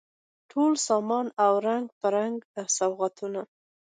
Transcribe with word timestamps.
ټول 0.51 0.71
سامان 0.87 1.27
او 1.43 1.53
رنګ 1.67 1.85
په 1.99 2.07
رنګ 2.15 2.37
سوغاتونه 2.77 3.41